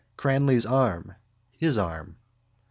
[0.17, 1.13] Cranly's arm.
[1.59, 2.15] His arm.